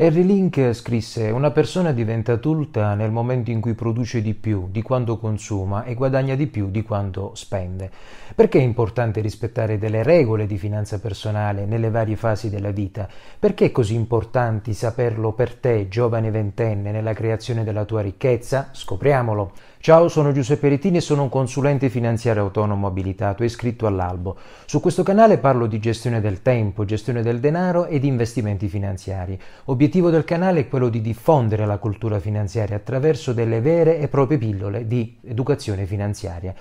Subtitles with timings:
[0.00, 4.80] Harry Link scrisse Una persona diventa adulta nel momento in cui produce di più di
[4.80, 7.90] quanto consuma e guadagna di più di quanto spende.
[8.32, 13.08] Perché è importante rispettare delle regole di finanza personale nelle varie fasi della vita?
[13.40, 18.68] Perché è così importante saperlo per te, giovane ventenne, nella creazione della tua ricchezza?
[18.70, 19.50] Scopriamolo.
[19.80, 24.36] Ciao, sono Giuseppe Rettini e sono un consulente finanziario autonomo abilitato e iscritto all'albo.
[24.66, 29.38] Su questo canale parlo di gestione del tempo, gestione del denaro e investimenti finanziari.
[29.64, 34.38] Obiettivo del canale è quello di diffondere la cultura finanziaria attraverso delle vere e proprie
[34.38, 36.54] pillole di educazione finanziaria.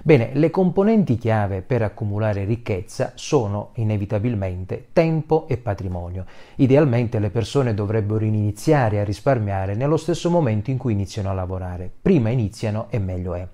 [0.00, 6.24] Bene, le componenti chiave per accumulare ricchezza sono inevitabilmente tempo e patrimonio.
[6.56, 11.90] Idealmente le persone dovrebbero iniziare a risparmiare nello stesso momento in cui iniziano a lavorare.
[12.00, 13.46] Prima iniziano e meglio è.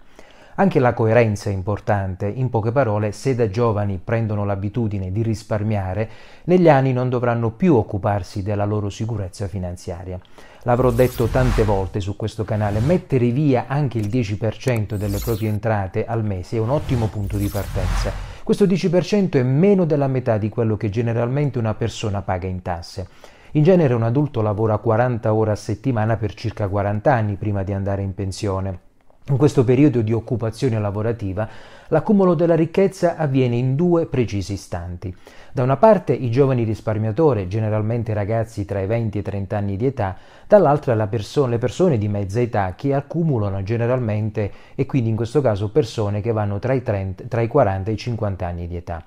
[0.57, 6.09] Anche la coerenza è importante, in poche parole, se da giovani prendono l'abitudine di risparmiare,
[6.45, 10.17] negli anni non dovranno più occuparsi della loro sicurezza finanziaria.
[10.63, 16.05] L'avrò detto tante volte su questo canale, mettere via anche il 10% delle proprie entrate
[16.05, 18.13] al mese è un ottimo punto di partenza.
[18.45, 23.09] Questo 10% è meno della metà di quello che generalmente una persona paga in tasse.
[23.53, 27.73] In genere un adulto lavora 40 ore a settimana per circa 40 anni prima di
[27.73, 28.84] andare in pensione.
[29.29, 31.49] In questo periodo di occupazione lavorativa
[31.89, 35.17] l'accumulo della ricchezza avviene in due precisi istanti.
[35.51, 39.77] Da una parte i giovani risparmiatori, generalmente ragazzi tra i 20 e i 30 anni
[39.79, 40.15] di età,
[40.47, 45.71] dall'altra perso- le persone di mezza età che accumulano generalmente e quindi in questo caso
[45.71, 49.03] persone che vanno tra i, 30, tra i 40 e i 50 anni di età.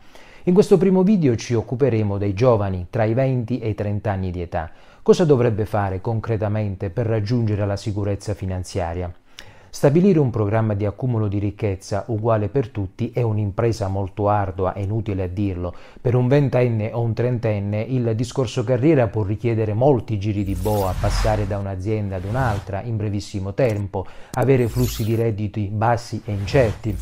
[0.46, 4.32] In questo primo video ci occuperemo dei giovani tra i 20 e i 30 anni
[4.32, 4.72] di età.
[5.04, 9.14] Cosa dovrebbe fare concretamente per raggiungere la sicurezza finanziaria?
[9.78, 14.80] Stabilire un programma di accumulo di ricchezza uguale per tutti è un'impresa molto ardua, è
[14.80, 15.72] inutile a dirlo.
[16.02, 20.96] Per un ventenne o un trentenne il discorso carriera può richiedere molti giri di boa,
[21.00, 26.98] passare da un'azienda ad un'altra in brevissimo tempo, avere flussi di redditi bassi e incerti.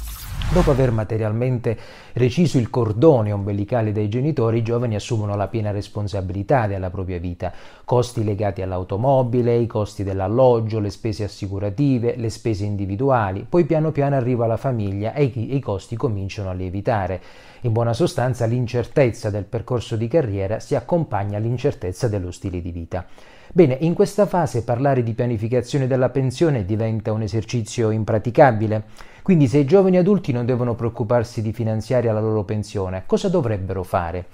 [0.56, 1.78] Dopo aver materialmente
[2.14, 7.52] reciso il cordone ombelicale dei genitori, i giovani assumono la piena responsabilità della propria vita,
[7.84, 14.16] costi legati all'automobile, i costi dell'alloggio, le spese assicurative, le spese individuali, poi piano piano
[14.16, 17.22] arriva la famiglia e i, costi cominciano a lievitare.
[17.64, 23.06] In buona sostanza l'incertezza del percorso di carriera si accompagna all'incertezza dello stile di vita.
[23.54, 28.84] Bene, in questa fase parlare di pianificazione della pensione diventa un esercizio impraticabile.
[29.22, 33.84] Quindi se i giovani adulti non devono preoccuparsi di finanziare la loro pensione, cosa dovrebbero
[33.84, 34.26] fare?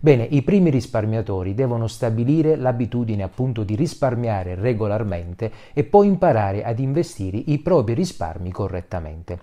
[0.00, 6.78] Bene, i primi risparmiatori devono stabilire l'abitudine appunto di risparmiare regolarmente e poi imparare ad
[6.78, 9.40] investire i propri risparmi correttamente.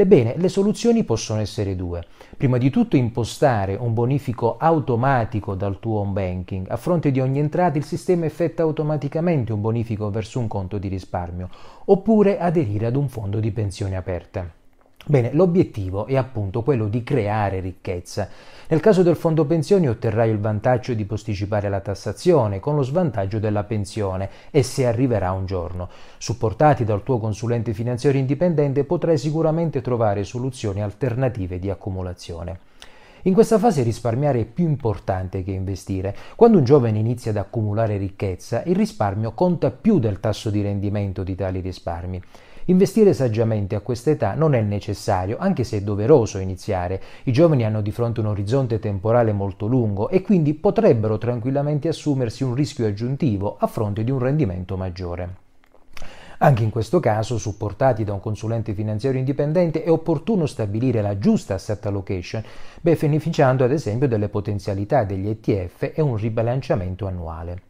[0.00, 2.04] Ebbene, le soluzioni possono essere due.
[2.36, 6.70] Prima di tutto impostare un bonifico automatico dal tuo home banking.
[6.70, 10.86] A fronte di ogni entrata il sistema effetta automaticamente un bonifico verso un conto di
[10.86, 11.48] risparmio,
[11.86, 14.57] oppure aderire ad un fondo di pensione aperta.
[15.06, 18.28] Bene, l'obiettivo è appunto quello di creare ricchezza.
[18.68, 23.38] Nel caso del fondo pensioni otterrai il vantaggio di posticipare la tassazione con lo svantaggio
[23.38, 25.88] della pensione e se arriverà un giorno.
[26.18, 32.58] Supportati dal tuo consulente finanziario indipendente potrai sicuramente trovare soluzioni alternative di accumulazione.
[33.22, 36.14] In questa fase risparmiare è più importante che investire.
[36.36, 41.22] Quando un giovane inizia ad accumulare ricchezza, il risparmio conta più del tasso di rendimento
[41.22, 42.22] di tali risparmi.
[42.70, 47.00] Investire saggiamente a questa età non è necessario, anche se è doveroso iniziare.
[47.24, 52.44] I giovani hanno di fronte un orizzonte temporale molto lungo e quindi potrebbero tranquillamente assumersi
[52.44, 55.36] un rischio aggiuntivo a fronte di un rendimento maggiore.
[56.40, 61.54] Anche in questo caso, supportati da un consulente finanziario indipendente, è opportuno stabilire la giusta
[61.54, 62.44] asset allocation,
[62.82, 67.62] beneficiando ad esempio delle potenzialità degli ETF e un ribilanciamento annuale.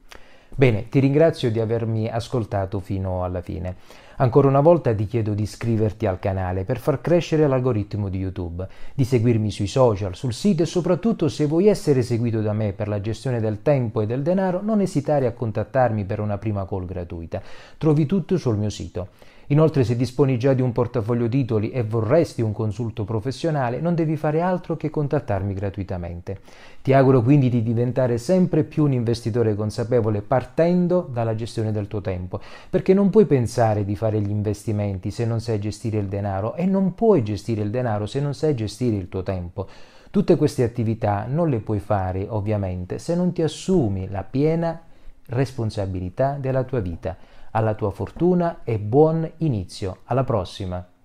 [0.52, 3.76] Bene, ti ringrazio di avermi ascoltato fino alla fine.
[4.20, 8.66] Ancora una volta ti chiedo di iscriverti al canale per far crescere l'algoritmo di YouTube,
[8.92, 12.88] di seguirmi sui social, sul sito e soprattutto se vuoi essere seguito da me per
[12.88, 16.86] la gestione del tempo e del denaro, non esitare a contattarmi per una prima call
[16.86, 17.40] gratuita.
[17.78, 19.06] Trovi tutto sul mio sito.
[19.50, 24.16] Inoltre se disponi già di un portafoglio titoli e vorresti un consulto professionale, non devi
[24.16, 26.40] fare altro che contattarmi gratuitamente.
[26.82, 32.02] Ti auguro quindi di diventare sempre più un investitore consapevole partendo dalla gestione del tuo
[32.02, 36.54] tempo, perché non puoi pensare di fare gli investimenti se non sai gestire il denaro
[36.54, 39.68] e non puoi gestire il denaro se non sai gestire il tuo tempo.
[40.10, 44.80] Tutte queste attività non le puoi fare ovviamente se non ti assumi la piena
[45.26, 47.16] responsabilità della tua vita
[47.50, 49.98] alla tua fortuna e buon inizio.
[50.04, 50.97] Alla prossima!